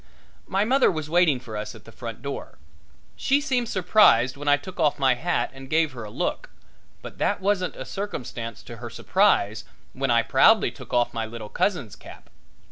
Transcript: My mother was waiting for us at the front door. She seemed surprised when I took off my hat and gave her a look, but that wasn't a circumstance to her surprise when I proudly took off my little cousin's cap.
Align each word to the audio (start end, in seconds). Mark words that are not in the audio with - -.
My 0.47 0.65
mother 0.65 0.89
was 0.89 1.11
waiting 1.11 1.39
for 1.39 1.55
us 1.55 1.75
at 1.75 1.85
the 1.85 1.91
front 1.91 2.23
door. 2.23 2.57
She 3.15 3.39
seemed 3.39 3.69
surprised 3.69 4.35
when 4.35 4.47
I 4.47 4.57
took 4.57 4.79
off 4.79 4.97
my 4.97 5.13
hat 5.13 5.51
and 5.53 5.69
gave 5.69 5.91
her 5.91 6.03
a 6.03 6.09
look, 6.09 6.49
but 7.03 7.19
that 7.19 7.39
wasn't 7.39 7.75
a 7.75 7.85
circumstance 7.85 8.63
to 8.63 8.77
her 8.77 8.89
surprise 8.89 9.63
when 9.93 10.09
I 10.09 10.23
proudly 10.23 10.71
took 10.71 10.91
off 10.91 11.13
my 11.13 11.27
little 11.27 11.49
cousin's 11.49 11.95
cap. 11.95 12.31